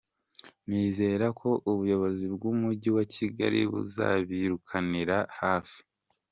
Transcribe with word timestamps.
Nizere 0.67 1.27
ko 1.39 1.49
ubuyobozi 1.71 2.25
bw’Umujyi 2.33 2.89
wa 2.97 3.05
Kigali 3.13 3.59
buzabikurikiranira 3.71 5.17
hafi. 5.39 5.79